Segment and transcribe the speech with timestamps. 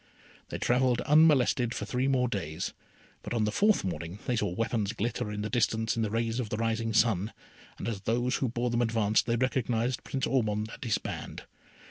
[0.49, 2.73] They travelled unmolested for three more days;
[3.21, 6.39] but on the fourth morning they saw weapons glitter in the distance in the rays
[6.39, 7.31] of the rising sun,
[7.77, 11.43] and as those who bore them advanced, they recognised Prince Ormond and his band.